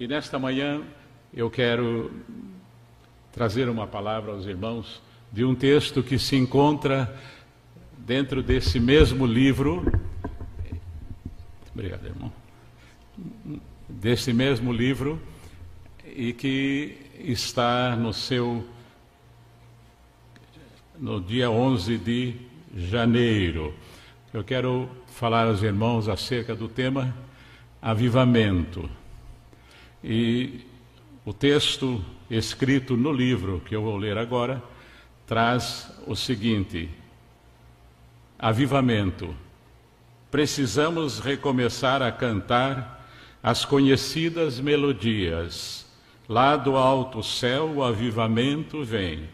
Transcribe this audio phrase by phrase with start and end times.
[0.00, 0.80] E nesta manhã
[1.34, 2.12] eu quero
[3.32, 5.02] trazer uma palavra aos irmãos
[5.32, 7.20] de um texto que se encontra
[7.96, 9.90] dentro desse mesmo livro.
[11.74, 12.32] Obrigado, irmão.
[13.88, 15.20] Desse mesmo livro
[16.06, 18.64] e que está no seu
[20.96, 22.36] no dia 11 de
[22.76, 23.74] janeiro.
[24.32, 27.12] Eu quero falar aos irmãos acerca do tema
[27.82, 28.88] avivamento.
[30.02, 30.60] E
[31.24, 34.62] o texto escrito no livro que eu vou ler agora
[35.26, 36.88] traz o seguinte:
[38.38, 39.34] Avivamento.
[40.30, 43.08] Precisamos recomeçar a cantar
[43.42, 45.86] as conhecidas melodias.
[46.28, 49.26] Lá do alto céu o avivamento vem,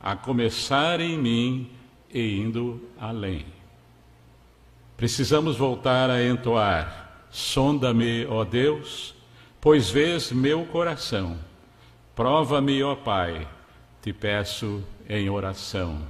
[0.00, 1.70] a começar em mim
[2.14, 3.44] e indo além.
[4.96, 9.15] Precisamos voltar a entoar: Sonda-me, ó Deus,
[9.66, 11.36] pois vês meu coração.
[12.14, 13.48] Prova-me, ó Pai,
[14.00, 16.06] te peço em oração.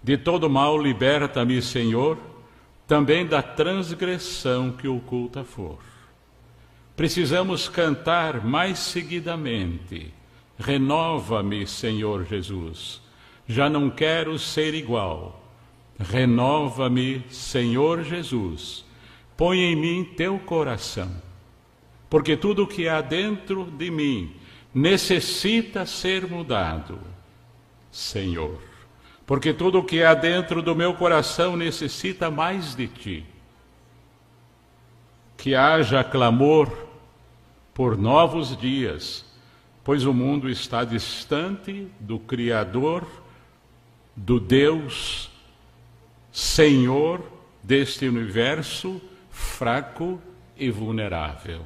[0.00, 2.16] De todo mal liberta-me, Senhor,
[2.86, 5.80] também da transgressão que oculta for.
[6.94, 10.14] Precisamos cantar mais seguidamente.
[10.56, 13.02] Renova-me, Senhor Jesus.
[13.48, 15.42] Já não quero ser igual
[15.98, 18.84] Renova-me, Senhor Jesus.
[19.36, 21.10] Põe em mim teu coração,
[22.12, 24.36] porque tudo que há dentro de mim
[24.74, 27.00] necessita ser mudado,
[27.90, 28.60] Senhor.
[29.24, 33.26] Porque tudo o que há dentro do meu coração necessita mais de ti.
[35.38, 36.70] Que haja clamor
[37.72, 39.24] por novos dias,
[39.82, 43.06] pois o mundo está distante do Criador,
[44.14, 45.30] do Deus
[46.30, 47.22] Senhor
[47.62, 50.20] deste universo fraco
[50.58, 51.64] e vulnerável.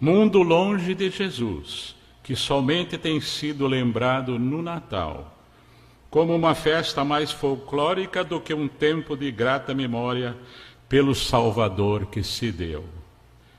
[0.00, 5.36] Mundo longe de Jesus, que somente tem sido lembrado no Natal,
[6.08, 10.36] como uma festa mais folclórica do que um tempo de grata memória
[10.88, 12.84] pelo Salvador que se deu.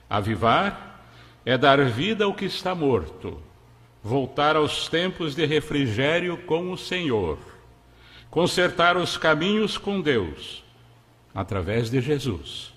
[0.10, 1.06] Avivar
[1.46, 3.40] é dar vida ao que está morto,
[4.04, 7.38] voltar aos tempos de refrigério com o Senhor
[8.32, 10.64] consertar os caminhos com Deus,
[11.36, 12.74] através de Jesus,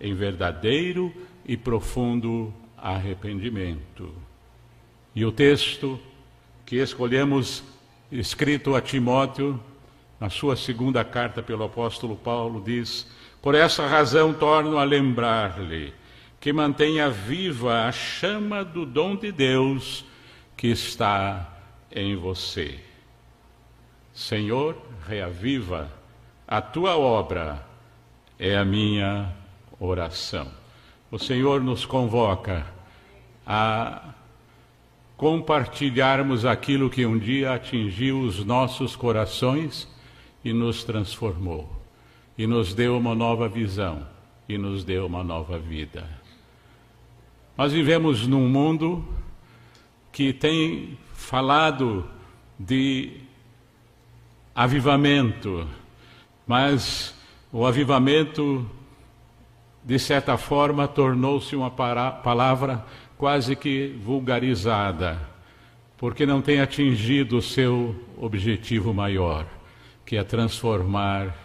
[0.00, 1.14] em verdadeiro
[1.44, 4.14] e profundo arrependimento.
[5.14, 6.00] E o texto
[6.66, 7.62] que escolhemos,
[8.10, 9.60] escrito a Timóteo,
[10.18, 13.06] na sua segunda carta pelo apóstolo Paulo, diz:
[13.42, 15.92] Por essa razão torno a lembrar-lhe
[16.40, 20.04] que mantenha viva a chama do dom de Deus
[20.56, 21.50] que está
[21.90, 22.78] em você.
[24.12, 25.90] Senhor, reaviva
[26.46, 27.66] a tua obra,
[28.38, 29.32] é a minha
[29.80, 30.63] oração.
[31.14, 32.66] O Senhor nos convoca
[33.46, 34.14] a
[35.16, 39.88] compartilharmos aquilo que um dia atingiu os nossos corações
[40.44, 41.70] e nos transformou,
[42.36, 44.04] e nos deu uma nova visão,
[44.48, 46.04] e nos deu uma nova vida.
[47.56, 49.06] Nós vivemos num mundo
[50.10, 52.10] que tem falado
[52.58, 53.20] de
[54.52, 55.64] avivamento,
[56.44, 57.14] mas
[57.52, 58.68] o avivamento,
[59.84, 62.84] de certa forma, tornou-se uma palavra
[63.18, 65.20] quase que vulgarizada,
[65.98, 69.46] porque não tem atingido o seu objetivo maior,
[70.06, 71.36] que é transformar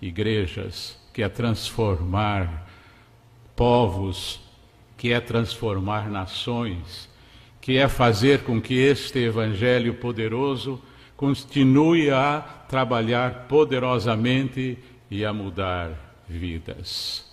[0.00, 2.68] igrejas, que é transformar
[3.56, 4.40] povos,
[4.96, 7.08] que é transformar nações,
[7.60, 10.80] que é fazer com que este evangelho poderoso
[11.16, 14.78] continue a trabalhar poderosamente
[15.10, 15.90] e a mudar
[16.28, 17.29] vidas.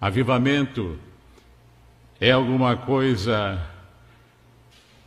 [0.00, 0.98] Avivamento
[2.20, 3.60] é alguma coisa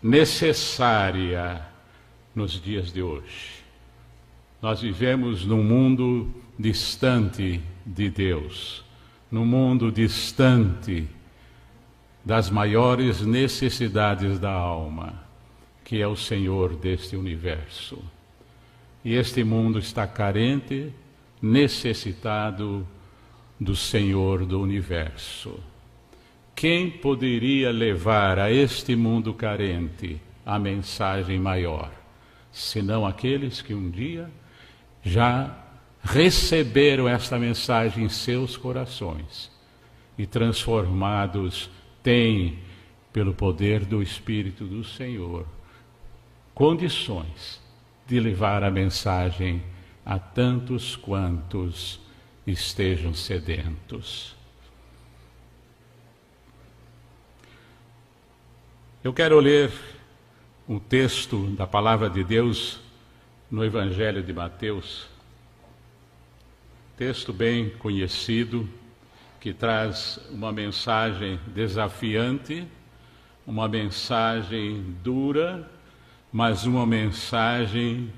[0.01, 1.65] necessária
[2.35, 3.63] nos dias de hoje.
[4.61, 8.83] Nós vivemos num mundo distante de Deus,
[9.31, 11.07] num mundo distante
[12.23, 15.23] das maiores necessidades da alma
[15.83, 17.99] que é o Senhor deste universo.
[19.03, 20.93] E este mundo está carente,
[21.41, 22.87] necessitado
[23.63, 25.59] do Senhor do universo.
[26.55, 31.91] Quem poderia levar a este mundo carente a mensagem maior,
[32.51, 34.29] senão aqueles que um dia
[35.01, 35.57] já
[36.03, 39.49] receberam esta mensagem em seus corações
[40.17, 41.69] e transformados
[42.03, 42.59] têm,
[43.11, 45.45] pelo poder do Espírito do Senhor,
[46.53, 47.61] condições
[48.07, 49.63] de levar a mensagem
[50.05, 52.02] a tantos quantos
[52.45, 54.35] estejam sedentos.
[59.03, 59.71] Eu quero ler
[60.67, 62.79] um texto da palavra de Deus
[63.51, 65.07] no Evangelho de Mateus,
[66.97, 68.69] texto bem conhecido,
[69.39, 72.65] que traz uma mensagem desafiante,
[73.45, 75.69] uma mensagem dura,
[76.31, 78.11] mas uma mensagem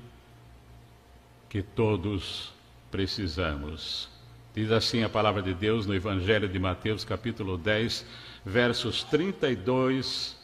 [1.48, 2.52] que todos
[2.92, 4.15] precisamos.
[4.56, 8.06] Diz assim a palavra de Deus no Evangelho de Mateus, capítulo 10,
[8.42, 10.34] versos 32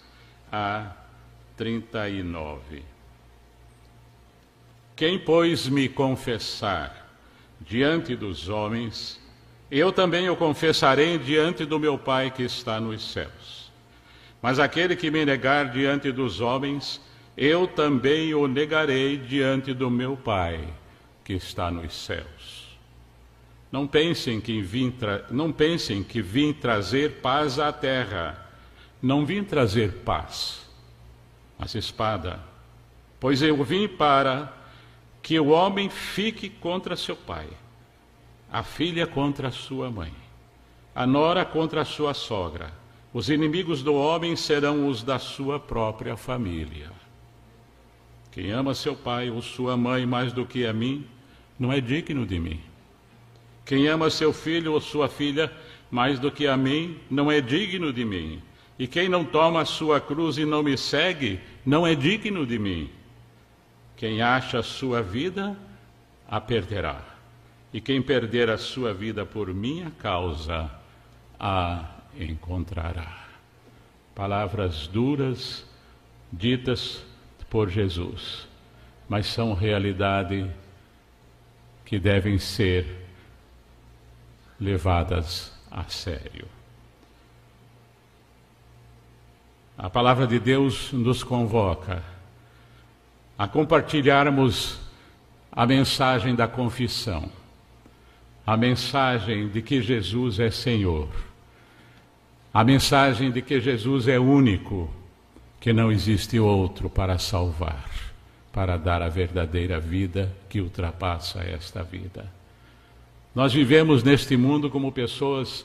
[0.52, 0.92] a
[1.56, 2.82] 39.
[4.94, 7.10] Quem, pois, me confessar
[7.58, 9.18] diante dos homens,
[9.70, 13.72] eu também o confessarei diante do meu Pai que está nos céus.
[14.42, 17.00] Mas aquele que me negar diante dos homens,
[17.34, 20.68] eu também o negarei diante do meu Pai
[21.24, 22.41] que está nos céus.
[23.72, 24.92] Não pensem que vim,
[25.30, 28.38] não pensem que vim trazer paz à terra.
[29.00, 30.64] Não vim trazer paz,
[31.58, 32.38] mas espada.
[33.18, 34.52] Pois eu vim para
[35.22, 37.48] que o homem fique contra seu pai,
[38.50, 40.12] a filha contra sua mãe,
[40.94, 42.72] a nora contra sua sogra.
[43.12, 46.90] Os inimigos do homem serão os da sua própria família.
[48.30, 51.06] Quem ama seu pai ou sua mãe mais do que a mim,
[51.58, 52.71] não é digno de mim.
[53.64, 55.50] Quem ama seu filho ou sua filha
[55.90, 58.42] mais do que a mim, não é digno de mim.
[58.78, 62.58] E quem não toma a sua cruz e não me segue, não é digno de
[62.58, 62.90] mim.
[63.94, 65.54] Quem acha a sua vida,
[66.26, 67.00] a perderá.
[67.72, 70.70] E quem perder a sua vida por minha causa,
[71.38, 73.26] a encontrará.
[74.14, 75.66] Palavras duras
[76.32, 77.04] ditas
[77.50, 78.48] por Jesus,
[79.06, 80.50] mas são realidade
[81.84, 83.01] que devem ser
[84.62, 86.46] levadas a sério.
[89.76, 92.02] A palavra de Deus nos convoca
[93.36, 94.78] a compartilharmos
[95.50, 97.28] a mensagem da confissão,
[98.46, 101.08] a mensagem de que Jesus é Senhor,
[102.54, 104.88] a mensagem de que Jesus é único,
[105.58, 107.90] que não existe outro para salvar,
[108.52, 112.41] para dar a verdadeira vida que ultrapassa esta vida.
[113.34, 115.64] Nós vivemos neste mundo como pessoas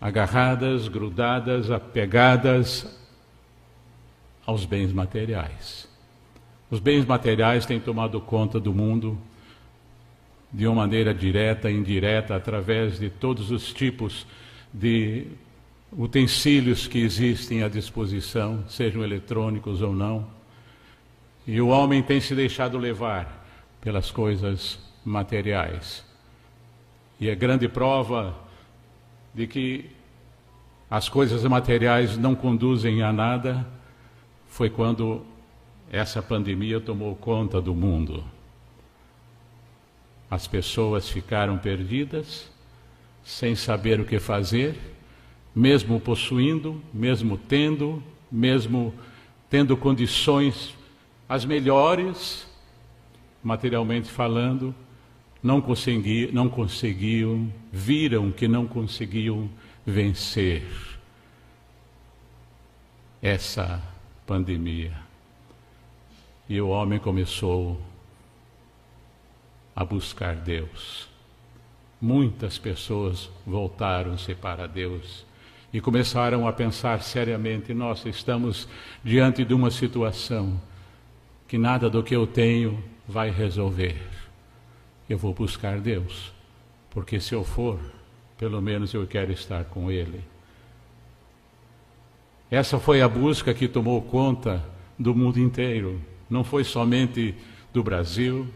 [0.00, 2.86] agarradas, grudadas, apegadas
[4.46, 5.88] aos bens materiais.
[6.70, 9.18] Os bens materiais têm tomado conta do mundo
[10.52, 14.26] de uma maneira direta indireta, através de todos os tipos
[14.72, 15.26] de
[15.92, 20.26] utensílios que existem à disposição, sejam eletrônicos ou não.
[21.44, 23.46] E o homem tem se deixado levar
[23.80, 26.08] pelas coisas materiais.
[27.20, 28.34] E a grande prova
[29.34, 29.90] de que
[30.90, 33.66] as coisas materiais não conduzem a nada
[34.48, 35.22] foi quando
[35.92, 38.24] essa pandemia tomou conta do mundo.
[40.30, 42.50] As pessoas ficaram perdidas,
[43.22, 44.78] sem saber o que fazer,
[45.54, 48.94] mesmo possuindo, mesmo tendo, mesmo
[49.50, 50.74] tendo condições
[51.28, 52.46] as melhores,
[53.42, 54.74] materialmente falando,
[55.42, 59.48] não, consegui, não conseguiam, viram que não conseguiam
[59.86, 60.62] vencer
[63.22, 63.82] essa
[64.26, 64.92] pandemia.
[66.48, 67.80] E o homem começou
[69.74, 71.08] a buscar Deus.
[72.00, 75.24] Muitas pessoas voltaram-se para Deus
[75.72, 78.68] e começaram a pensar seriamente: nossa, estamos
[79.04, 80.60] diante de uma situação
[81.46, 84.19] que nada do que eu tenho vai resolver.
[85.10, 86.32] Eu vou buscar Deus,
[86.88, 87.80] porque se eu for,
[88.38, 90.22] pelo menos eu quero estar com Ele.
[92.48, 94.64] Essa foi a busca que tomou conta
[94.96, 96.00] do mundo inteiro
[96.30, 97.34] não foi somente
[97.72, 98.46] do Brasil,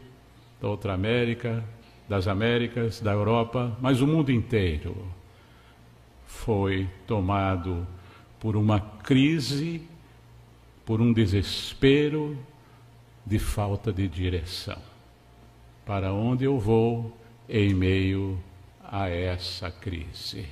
[0.61, 1.65] da outra América,
[2.09, 4.97] das Américas, da Europa, mas o mundo inteiro
[6.25, 7.85] foi tomado
[8.39, 9.83] por uma crise,
[10.87, 12.39] por um desespero
[13.27, 14.94] de falta de direção.
[15.85, 17.17] Para onde eu vou
[17.49, 18.43] em meio
[18.83, 20.47] a essa crise?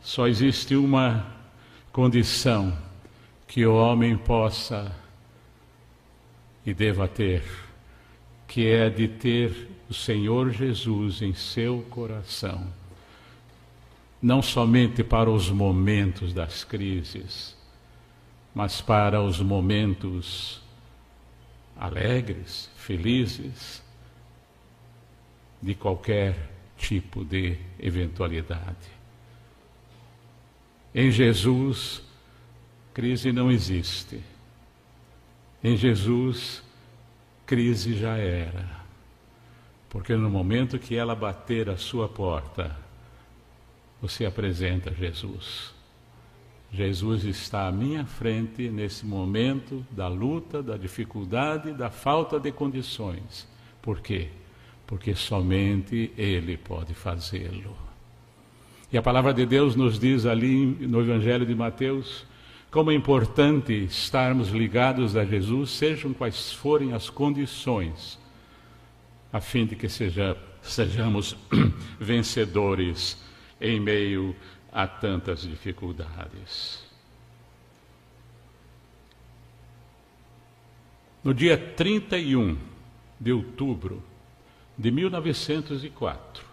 [0.00, 1.26] Só existe uma
[1.92, 2.76] condição
[3.48, 4.94] que o homem possa
[6.64, 7.42] e deva ter,
[8.46, 12.66] que é de ter o Senhor Jesus em seu coração,
[14.22, 17.56] não somente para os momentos das crises,
[18.54, 20.60] mas para os momentos
[21.78, 23.82] alegres, felizes,
[25.60, 28.96] de qualquer tipo de eventualidade.
[30.94, 32.02] Em Jesus,
[32.94, 34.22] crise não existe.
[35.62, 36.62] Em Jesus,
[37.44, 38.84] crise já era.
[39.90, 42.76] Porque no momento que ela bater a sua porta,
[44.00, 45.75] você apresenta Jesus.
[46.72, 53.48] Jesus está à minha frente nesse momento da luta, da dificuldade, da falta de condições.
[53.80, 54.28] Por quê?
[54.86, 57.76] Porque somente Ele pode fazê-lo.
[58.92, 62.26] E a palavra de Deus nos diz ali no Evangelho de Mateus
[62.70, 68.18] como é importante estarmos ligados a Jesus, sejam quais forem as condições,
[69.32, 71.36] a fim de que seja, sejamos
[71.98, 73.16] vencedores
[73.60, 74.36] em meio
[74.84, 76.84] tantas dificuldades.
[81.24, 82.58] No dia 31
[83.18, 84.02] de outubro
[84.76, 86.44] de 1904,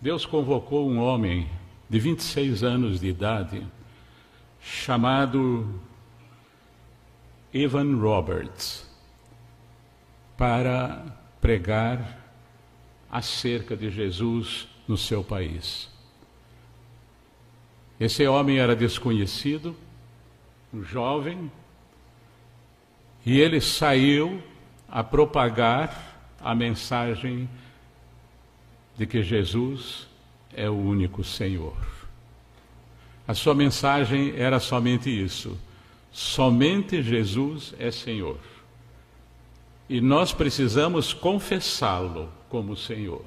[0.00, 1.48] Deus convocou um homem
[1.88, 3.66] de 26 anos de idade,
[4.60, 5.80] chamado
[7.52, 8.86] Evan Roberts,
[10.36, 11.02] para
[11.40, 12.24] pregar
[13.10, 15.95] acerca de Jesus no seu país.
[17.98, 19.74] Esse homem era desconhecido,
[20.72, 21.50] um jovem,
[23.24, 24.42] e ele saiu
[24.88, 27.48] a propagar a mensagem
[28.96, 30.06] de que Jesus
[30.54, 31.76] é o único Senhor.
[33.26, 35.58] A sua mensagem era somente isso:
[36.12, 38.38] somente Jesus é Senhor.
[39.88, 43.24] E nós precisamos confessá-lo como Senhor.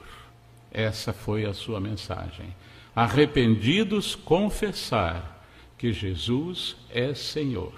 [0.71, 2.53] Essa foi a sua mensagem.
[2.96, 5.46] Arrependidos, confessar
[5.77, 7.74] que Jesus é Senhor.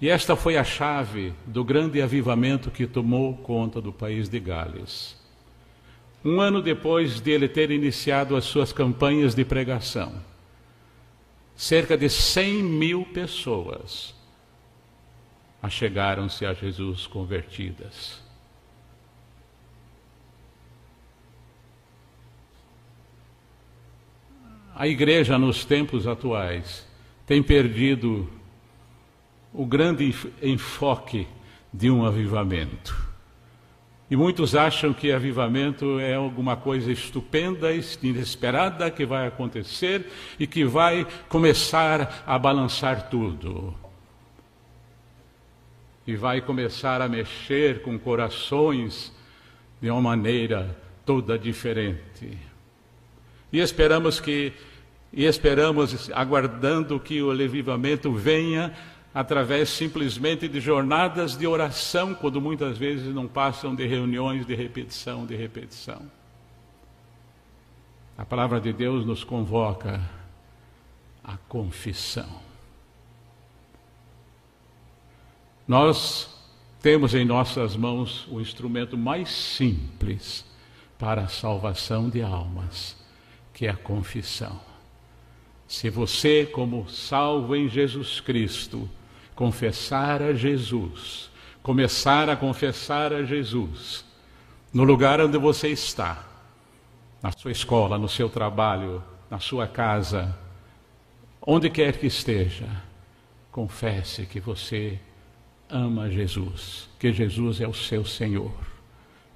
[0.00, 5.18] E esta foi a chave do grande avivamento que tomou conta do país de Gales.
[6.24, 10.14] Um ano depois de ele ter iniciado as suas campanhas de pregação,
[11.56, 14.14] cerca de 100 mil pessoas
[15.62, 18.22] achegaram-se a Jesus convertidas.
[24.78, 26.86] A igreja nos tempos atuais
[27.26, 28.30] tem perdido
[29.52, 31.26] o grande enfoque
[31.74, 32.96] de um avivamento.
[34.08, 37.70] E muitos acham que avivamento é alguma coisa estupenda,
[38.00, 40.06] inesperada que vai acontecer
[40.38, 43.74] e que vai começar a balançar tudo.
[46.06, 49.12] E vai começar a mexer com corações
[49.82, 52.38] de uma maneira toda diferente.
[53.52, 54.52] E esperamos que
[55.12, 58.74] e esperamos aguardando que o avivamento venha
[59.14, 65.24] através simplesmente de jornadas de oração, quando muitas vezes não passam de reuniões de repetição,
[65.24, 66.02] de repetição.
[68.16, 70.00] A palavra de Deus nos convoca
[71.24, 72.28] à confissão.
[75.66, 76.34] Nós
[76.82, 80.44] temos em nossas mãos o instrumento mais simples
[80.98, 82.97] para a salvação de almas
[83.58, 84.60] que é a confissão.
[85.66, 88.88] Se você, como salvo em Jesus Cristo,
[89.34, 91.28] confessar a Jesus,
[91.60, 94.04] começar a confessar a Jesus,
[94.72, 96.24] no lugar onde você está,
[97.20, 100.38] na sua escola, no seu trabalho, na sua casa,
[101.44, 102.68] onde quer que esteja,
[103.50, 105.00] confesse que você
[105.68, 108.54] ama Jesus, que Jesus é o seu Senhor.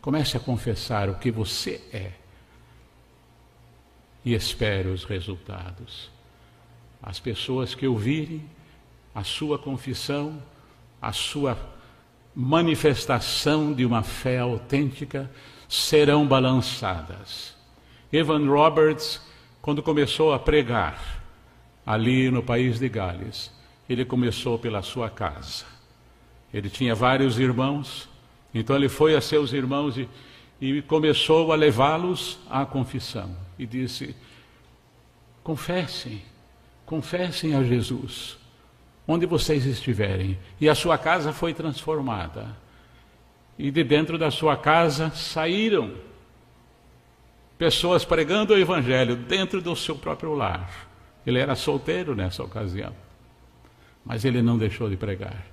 [0.01, 2.22] Comece a confessar o que você é
[4.25, 6.11] e espere os resultados.
[7.03, 8.45] As pessoas que ouvirem
[9.15, 10.43] a sua confissão,
[11.01, 11.59] a sua
[12.35, 15.31] manifestação de uma fé autêntica,
[15.69, 17.55] serão balançadas.
[18.13, 19.21] Evan Roberts,
[19.61, 21.23] quando começou a pregar
[21.85, 23.51] ali no país de Gales,
[23.89, 25.65] ele começou pela sua casa.
[26.55, 28.09] Ele tinha vários irmãos,
[28.55, 30.09] então ele foi a seus irmãos e
[30.63, 33.35] e começou a levá-los à confissão.
[33.63, 34.17] E disse:
[35.45, 36.21] confessem,
[36.85, 38.37] confessem a Jesus,
[39.07, 40.37] onde vocês estiverem.
[40.61, 42.57] E a sua casa foi transformada.
[43.57, 45.95] E de dentro da sua casa saíram
[47.57, 50.89] pessoas pregando o Evangelho dentro do seu próprio lar.
[51.25, 52.93] Ele era solteiro nessa ocasião,
[54.05, 55.47] mas ele não deixou de pregar.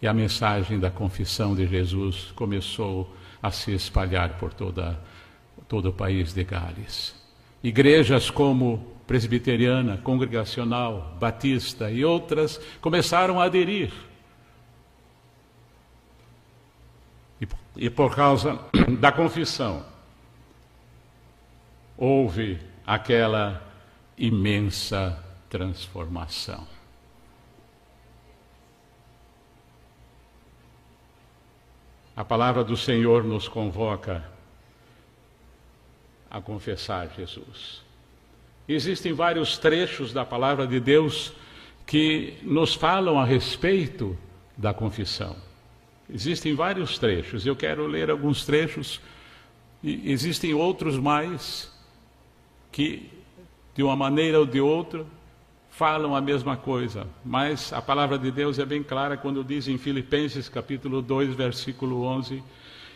[0.00, 4.98] E a mensagem da confissão de Jesus começou a se espalhar por toda,
[5.70, 7.14] todo o país de Gales.
[7.62, 13.92] Igrejas como presbiteriana, congregacional, batista e outras começaram a aderir.
[17.40, 17.46] E,
[17.76, 18.58] e por causa
[18.98, 19.86] da confissão,
[21.96, 23.62] houve aquela
[24.18, 26.66] imensa transformação.
[32.16, 34.39] A palavra do Senhor nos convoca
[36.30, 37.82] a confessar Jesus.
[38.68, 41.32] Existem vários trechos da palavra de Deus
[41.86, 44.16] que nos falam a respeito
[44.56, 45.36] da confissão.
[46.08, 49.00] Existem vários trechos, eu quero ler alguns trechos,
[49.82, 51.72] e existem outros mais
[52.70, 53.10] que,
[53.74, 55.04] de uma maneira ou de outra,
[55.70, 59.78] falam a mesma coisa, mas a palavra de Deus é bem clara quando diz em
[59.78, 62.42] Filipenses capítulo 2, versículo 11: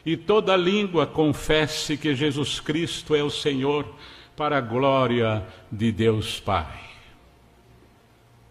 [0.04, 3.86] E toda língua confesse que Jesus Cristo é o Senhor,
[4.36, 6.80] para a glória de Deus Pai.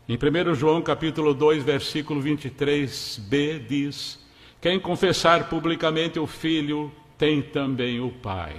[0.07, 4.19] Em 1 João capítulo 2, versículo 23b diz:
[4.61, 8.55] Quem confessar publicamente o Filho tem também o Pai.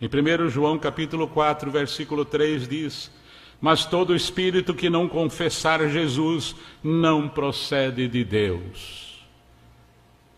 [0.00, 3.10] Em 1 João capítulo 4, versículo 3 diz:
[3.60, 9.11] Mas todo espírito que não confessar Jesus não procede de Deus.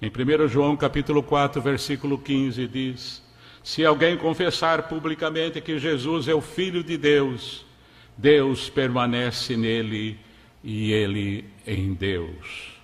[0.04, 3.23] Em 1 João capítulo 4, versículo 15 diz:
[3.62, 7.64] Se alguém confessar publicamente que Jesus é o Filho de Deus,
[8.14, 10.20] Deus permanece nele
[10.62, 12.75] e ele em Deus.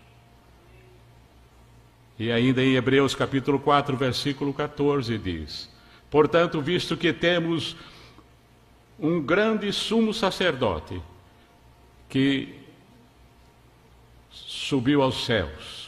[2.18, 5.68] E ainda em Hebreus capítulo 4, versículo 14 diz:
[6.10, 7.76] Portanto, visto que temos
[8.98, 11.02] um grande sumo sacerdote
[12.08, 12.54] que
[14.30, 15.79] subiu aos céus,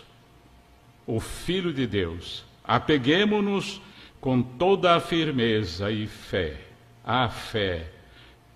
[1.07, 3.81] o Filho de Deus, apeguemo-nos
[4.21, 6.61] com toda a firmeza e fé,
[7.05, 7.91] a fé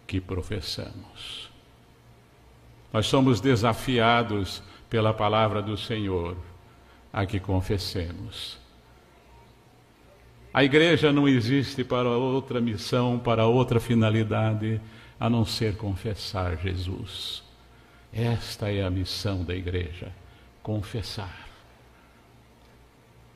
[0.07, 1.51] que professamos.
[2.93, 6.37] Nós somos desafiados pela palavra do Senhor
[7.13, 8.59] a que confessemos
[10.57, 14.81] a igreja não existe para outra missão, para outra finalidade,
[15.21, 17.43] a não ser confessar Jesus.
[18.11, 20.11] Esta é a missão da igreja:
[20.63, 21.46] confessar.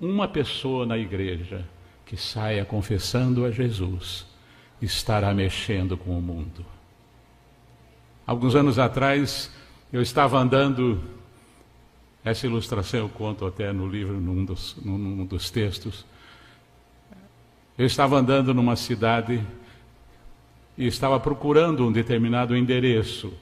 [0.01, 1.65] Uma pessoa na igreja
[2.07, 4.27] que saia confessando a Jesus
[4.81, 6.65] estará mexendo com o mundo.
[8.27, 9.51] Alguns anos atrás,
[9.93, 11.03] eu estava andando,
[12.25, 16.07] essa ilustração eu conto até no livro, num dos, num dos textos
[17.81, 19.43] eu estava andando numa cidade
[20.77, 23.33] e estava procurando um determinado endereço,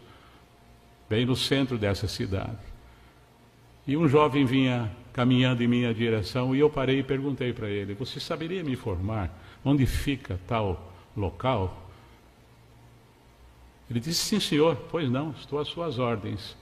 [1.10, 2.56] bem no centro dessa cidade.
[3.84, 7.92] E um jovem vinha caminhando em minha direção e eu parei e perguntei para ele:
[7.94, 9.28] Você saberia me informar
[9.64, 11.90] onde fica tal local?
[13.90, 14.76] Ele disse: Sim, senhor.
[14.88, 16.56] Pois não, estou às suas ordens.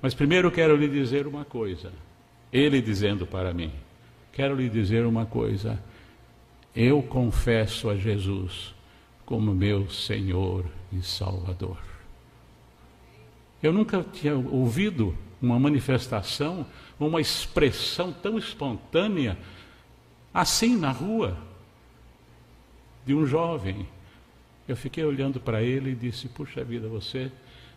[0.00, 1.92] Mas primeiro quero lhe dizer uma coisa.
[2.52, 3.72] Ele dizendo para mim:
[4.32, 5.76] Quero lhe dizer uma coisa
[6.76, 8.72] eu confesso a Jesus
[9.24, 11.78] como meu Senhor e Salvador.
[13.60, 16.66] Eu nunca tinha ouvido uma manifestação,
[16.98, 19.36] uma expressão tão espontânea
[20.32, 21.36] assim na rua
[23.04, 23.86] de um jovem.
[24.66, 27.30] Eu fiquei olhando para ele e disse: Puxa vida, você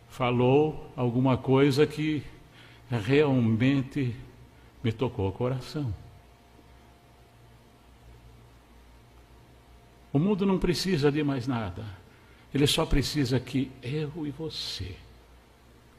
[0.10, 2.23] falou alguma coisa que
[2.89, 4.15] realmente
[4.84, 5.93] me tocou o coração.
[10.12, 11.86] O mundo não precisa de mais nada.
[12.51, 14.95] Ele só precisa que eu e você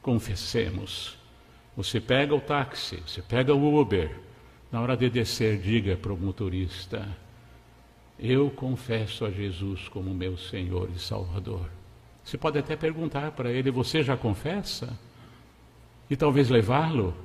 [0.01, 1.20] confessemos.
[1.75, 4.19] Você pega o táxi, você pega o Uber.
[4.71, 7.07] Na hora de descer, diga para o motorista:
[8.19, 11.69] Eu confesso a Jesus como meu Senhor e Salvador.
[12.23, 14.97] Você pode até perguntar para ele: Você já confessa?
[16.09, 17.15] E talvez levá-lo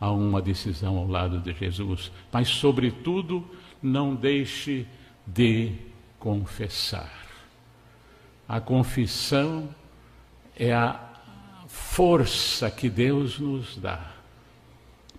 [0.00, 2.12] a uma decisão ao lado de Jesus.
[2.30, 3.44] Mas, sobretudo,
[3.82, 4.86] não deixe
[5.26, 5.72] de
[6.18, 7.26] confessar.
[8.48, 9.68] A confissão
[10.56, 11.07] é a
[11.68, 14.12] força que Deus nos dá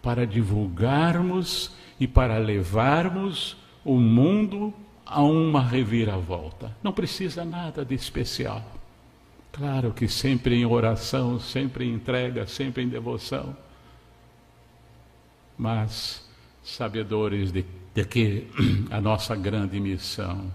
[0.02, 4.74] para divulgarmos e para levarmos o mundo
[5.06, 6.76] a uma reviravolta.
[6.84, 8.64] Não precisa nada de especial.
[9.52, 13.56] Claro que sempre em oração, sempre em entrega, sempre em devoção.
[15.58, 16.28] Mas
[16.64, 18.48] sabedores de, de que
[18.90, 20.52] a nossa grande missão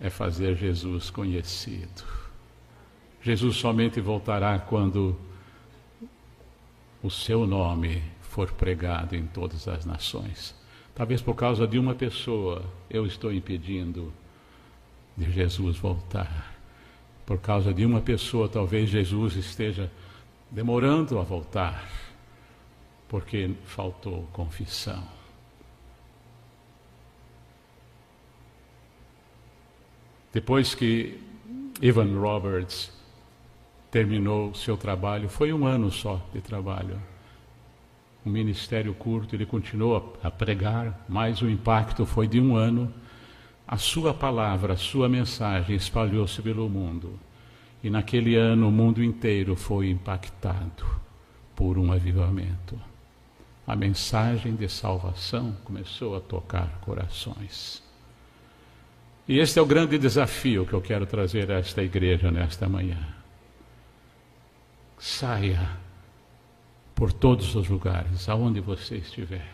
[0.00, 2.21] é fazer Jesus conhecido.
[3.22, 5.16] Jesus somente voltará quando
[7.02, 10.54] o seu nome for pregado em todas as nações.
[10.94, 14.12] Talvez por causa de uma pessoa eu estou impedindo
[15.16, 16.52] de Jesus voltar.
[17.24, 19.90] Por causa de uma pessoa, talvez Jesus esteja
[20.50, 21.88] demorando a voltar,
[23.08, 25.06] porque faltou confissão.
[30.32, 31.20] Depois que
[31.80, 33.01] Evan Roberts
[33.92, 36.98] terminou seu trabalho, foi um ano só de trabalho.
[38.24, 42.92] um ministério curto, ele continuou a pregar, mas o impacto foi de um ano.
[43.68, 47.18] A sua palavra, a sua mensagem espalhou-se pelo mundo.
[47.84, 50.86] E naquele ano o mundo inteiro foi impactado
[51.54, 52.80] por um avivamento.
[53.66, 57.82] A mensagem de salvação começou a tocar corações.
[59.28, 63.21] E este é o grande desafio que eu quero trazer a esta igreja nesta manhã.
[65.02, 65.68] Saia
[66.94, 69.52] por todos os lugares, aonde você estiver,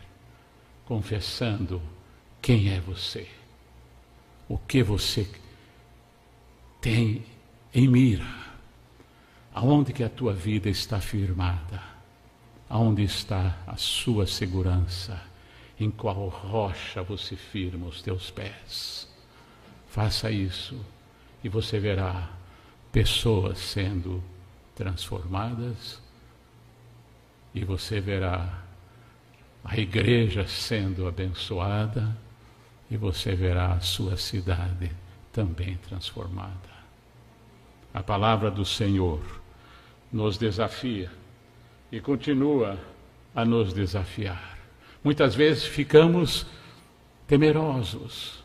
[0.84, 1.80] confessando
[2.42, 3.26] quem é você,
[4.46, 5.26] o que você
[6.82, 7.24] tem
[7.74, 8.28] em mira,
[9.54, 11.82] aonde que a tua vida está firmada,
[12.68, 15.18] aonde está a sua segurança,
[15.80, 19.08] em qual rocha você firma os teus pés.
[19.88, 20.78] Faça isso
[21.42, 22.28] e você verá
[22.92, 24.22] pessoas sendo
[24.78, 26.00] transformadas
[27.52, 28.62] e você verá
[29.64, 32.16] a igreja sendo abençoada
[32.88, 34.92] e você verá a sua cidade
[35.32, 36.78] também transformada.
[37.92, 39.20] A palavra do Senhor
[40.12, 41.10] nos desafia
[41.90, 42.78] e continua
[43.34, 44.56] a nos desafiar.
[45.02, 46.46] Muitas vezes ficamos
[47.26, 48.44] temerosos.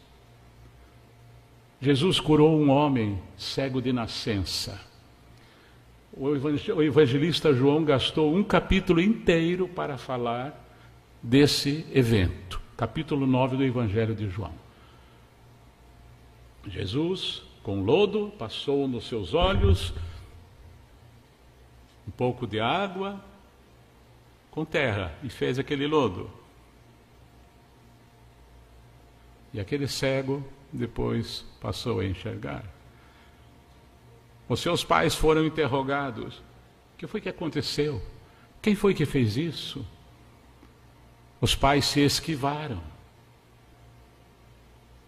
[1.79, 4.92] Jesus curou um homem cego de nascença
[6.15, 10.59] o evangelista João gastou um capítulo inteiro para falar
[11.21, 14.53] desse evento, capítulo 9 do Evangelho de João.
[16.67, 19.93] Jesus, com lodo, passou nos seus olhos
[22.07, 23.19] um pouco de água
[24.51, 26.29] com terra e fez aquele lodo.
[29.51, 32.63] E aquele cego depois passou a enxergar.
[34.47, 36.37] Os seus pais foram interrogados.
[36.37, 38.01] O que foi que aconteceu?
[38.61, 39.85] Quem foi que fez isso?
[41.39, 42.81] Os pais se esquivaram.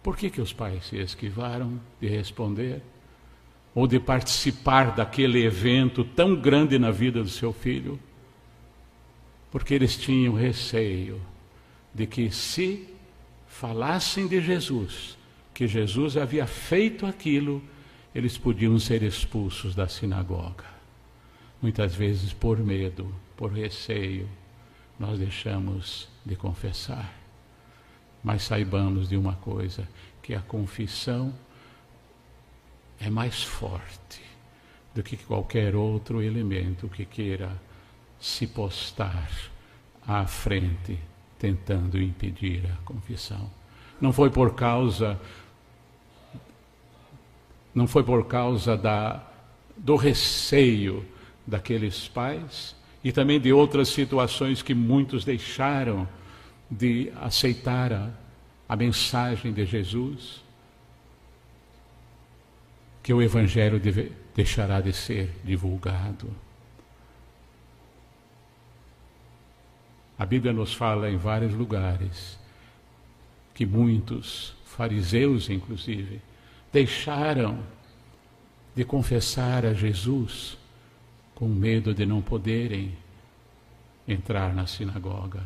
[0.02, 2.82] Por que, que os pais se esquivaram de responder?
[3.74, 7.98] Ou de participar daquele evento tão grande na vida do seu filho?
[9.50, 11.20] Porque eles tinham receio
[11.94, 12.86] de que, se
[13.46, 15.16] falassem de Jesus,
[15.54, 17.62] que Jesus havia feito aquilo,
[18.16, 20.64] eles podiam ser expulsos da sinagoga.
[21.60, 24.26] Muitas vezes, por medo, por receio,
[24.98, 27.12] nós deixamos de confessar.
[28.24, 29.86] Mas saibamos de uma coisa:
[30.22, 31.30] que a confissão
[32.98, 34.22] é mais forte
[34.94, 37.60] do que qualquer outro elemento que queira
[38.18, 39.30] se postar
[40.08, 40.98] à frente,
[41.38, 43.50] tentando impedir a confissão.
[44.00, 45.20] Não foi por causa
[47.76, 49.22] não foi por causa da,
[49.76, 51.04] do receio
[51.46, 56.08] daqueles pais e também de outras situações que muitos deixaram
[56.70, 58.08] de aceitar a,
[58.66, 60.42] a mensagem de Jesus,
[63.02, 66.34] que o Evangelho deve, deixará de ser divulgado.
[70.18, 72.38] A Bíblia nos fala em vários lugares
[73.52, 76.22] que muitos, fariseus inclusive,
[76.76, 77.58] deixaram
[78.74, 80.58] de confessar a Jesus
[81.34, 82.94] com medo de não poderem
[84.06, 85.42] entrar na sinagoga.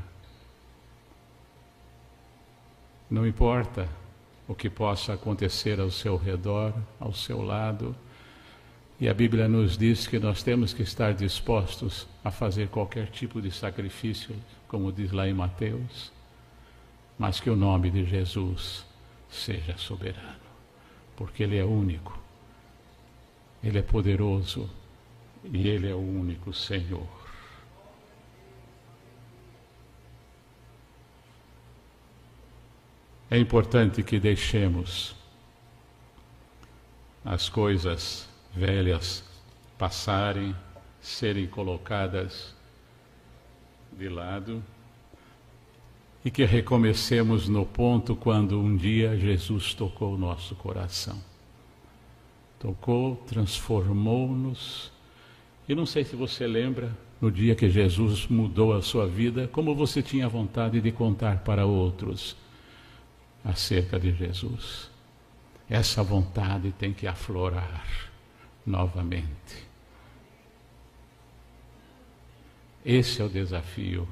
[3.09, 3.89] Não importa
[4.49, 7.95] o que possa acontecer ao seu redor, ao seu lado,
[8.99, 13.41] e a Bíblia nos diz que nós temos que estar dispostos a fazer qualquer tipo
[13.41, 14.35] de sacrifício,
[14.67, 16.11] como diz lá em Mateus,
[17.17, 18.85] mas que o nome de Jesus
[19.31, 20.50] seja soberano
[21.21, 22.19] porque Ele é único,
[23.63, 24.71] Ele é poderoso
[25.45, 27.07] e Ele é o único Senhor.
[33.31, 35.15] É importante que deixemos
[37.23, 39.23] as coisas velhas
[39.77, 40.57] passarem,
[41.03, 42.57] serem colocadas
[43.93, 44.65] de lado
[46.25, 51.19] e que recomecemos no ponto quando um dia Jesus tocou o nosso coração.
[52.59, 54.93] Tocou, transformou-nos.
[55.67, 59.75] E não sei se você lembra, no dia que Jesus mudou a sua vida, como
[59.75, 62.37] você tinha vontade de contar para outros
[63.43, 64.91] acerca de Jesus.
[65.69, 68.11] Essa vontade tem que aflorar
[68.67, 69.71] novamente.
[72.85, 74.09] Esse é o desafio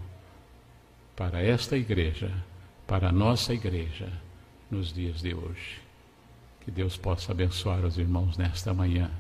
[1.19, 2.31] para esta igreja,
[2.87, 4.09] para a nossa igreja,
[4.71, 5.81] nos dias de hoje.
[6.61, 9.11] Que Deus possa abençoar os irmãos nesta manhã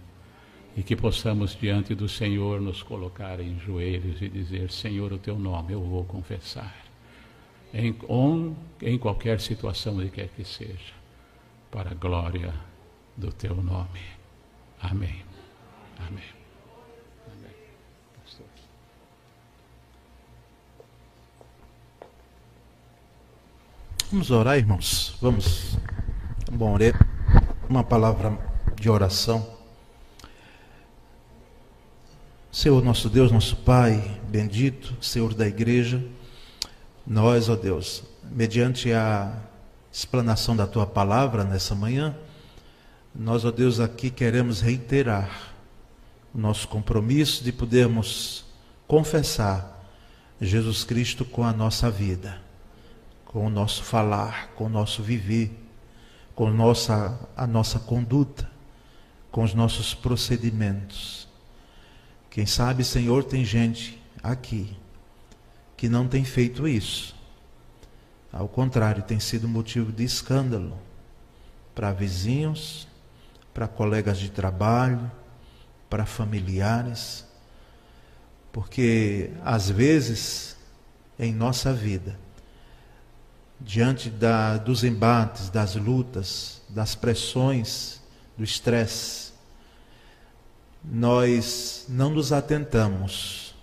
[0.76, 5.36] e que possamos diante do Senhor nos colocar em joelhos e dizer: Senhor, o teu
[5.36, 6.72] nome eu vou confessar.
[7.74, 10.94] Em, on, em qualquer situação de quer que seja,
[11.68, 12.54] para a glória
[13.16, 14.02] do teu nome.
[14.80, 15.24] Amém.
[15.98, 16.37] Amém.
[24.10, 25.14] Vamos orar, irmãos.
[25.20, 25.76] Vamos.
[26.50, 26.78] Bom,
[27.68, 28.38] uma palavra
[28.74, 29.46] de oração.
[32.50, 36.02] Senhor nosso Deus, nosso Pai, bendito, Senhor da igreja,
[37.06, 39.30] nós, ó Deus, mediante a
[39.92, 42.16] explanação da tua palavra nessa manhã,
[43.14, 45.52] nós, ó Deus, aqui queremos reiterar
[46.34, 48.46] o nosso compromisso de podermos
[48.86, 49.86] confessar
[50.40, 52.47] Jesus Cristo com a nossa vida,
[53.28, 55.56] com o nosso falar, com o nosso viver,
[56.34, 58.50] com nossa, a nossa conduta,
[59.30, 61.28] com os nossos procedimentos.
[62.30, 64.76] Quem sabe, Senhor, tem gente aqui
[65.76, 67.14] que não tem feito isso.
[68.32, 70.78] Ao contrário, tem sido motivo de escândalo
[71.74, 72.88] para vizinhos,
[73.52, 75.10] para colegas de trabalho,
[75.90, 77.26] para familiares,
[78.52, 80.56] porque às vezes
[81.18, 82.18] em nossa vida,
[83.60, 88.00] diante da, dos embates, das lutas, das pressões,
[88.36, 89.32] do estresse,
[90.84, 93.54] nós não nos atentamos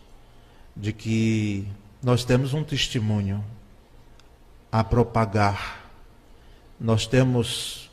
[0.75, 1.67] de que
[2.03, 3.43] nós temos um testemunho
[4.71, 5.89] a propagar,
[6.79, 7.89] nós temos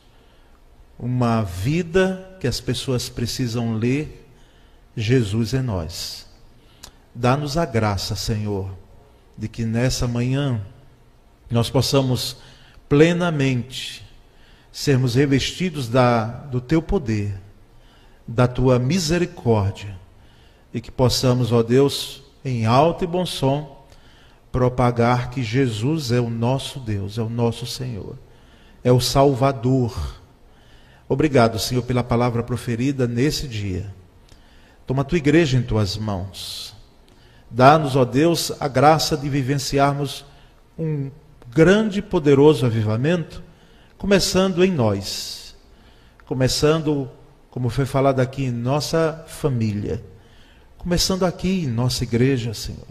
[0.99, 4.29] uma vida que as pessoas precisam ler,
[4.95, 6.27] Jesus é nós.
[7.15, 8.69] Dá-nos a graça, Senhor,
[9.37, 10.61] de que nessa manhã
[11.49, 12.37] nós possamos
[12.87, 14.03] plenamente
[14.71, 17.43] sermos revestidos da, do Teu poder
[18.27, 19.97] da tua misericórdia
[20.73, 23.85] e que possamos, ó Deus, em alto e bom som,
[24.51, 28.17] propagar que Jesus é o nosso Deus, é o nosso Senhor,
[28.83, 30.21] é o Salvador.
[31.07, 33.93] Obrigado, Senhor, pela palavra proferida nesse dia.
[34.87, 36.75] Toma a tua igreja em tuas mãos.
[37.49, 40.25] Dá-nos, ó Deus, a graça de vivenciarmos
[40.77, 41.11] um
[41.53, 43.43] grande e poderoso avivamento,
[43.97, 45.55] começando em nós,
[46.25, 47.09] começando
[47.51, 50.03] como foi falado aqui, em nossa família,
[50.79, 52.87] começando aqui em nossa igreja, Senhor.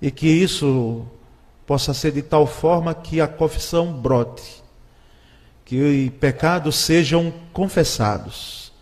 [0.00, 1.04] E que isso
[1.66, 4.64] possa ser de tal forma que a confissão brote,
[5.66, 8.72] que pecados sejam confessados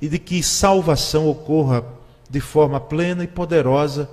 [0.00, 1.84] e de que salvação ocorra
[2.28, 4.10] de forma plena e poderosa,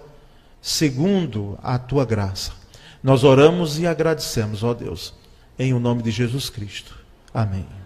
[0.61, 2.60] segundo a tua graça.
[3.03, 5.13] Nós oramos e agradecemos, ó Deus,
[5.57, 6.95] em o nome de Jesus Cristo.
[7.33, 7.80] Amém.